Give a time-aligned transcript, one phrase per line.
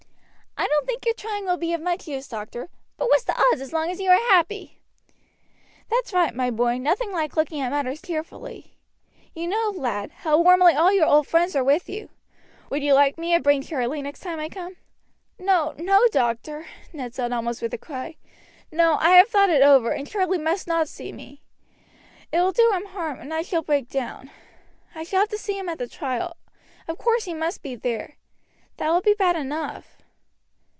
[0.57, 3.61] "I don't think your trying will be of much use, doctor; but what's the odds
[3.61, 4.81] as long as you are happy!"
[5.89, 8.75] "That's right, my boy, nothing like looking at matters cheerfully.
[9.33, 12.09] You know, lad, how warmly all your old friends are with you.
[12.69, 14.75] Would you like me to bring Charlie next time I come?"
[15.39, 18.17] "No, no, doctor," Ned said almost with a cry.
[18.71, 18.97] "No.
[18.99, 21.43] I have thought it over, and Charlie must not see me.
[22.31, 24.29] It will do him harm and I shall break down.
[24.93, 26.37] I shall have to see him at the trial
[26.87, 28.17] of course he must be there
[28.77, 29.97] that will be bad enough."